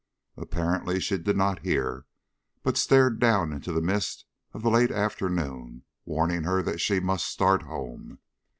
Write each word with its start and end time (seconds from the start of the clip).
Apparently 0.35 0.99
she 0.99 1.19
did 1.19 1.37
not 1.37 1.59
hear, 1.61 2.07
but 2.63 2.75
stared 2.75 3.19
down 3.19 3.53
into 3.53 3.71
the 3.71 3.81
mist 3.83 4.25
of 4.51 4.63
the 4.63 4.71
late 4.71 4.89
afternoon, 4.89 5.83
warning 6.05 6.41
her 6.41 6.63
that 6.63 6.81
she 6.81 6.99
must 6.99 7.27
start 7.27 7.61
home. 7.61 8.17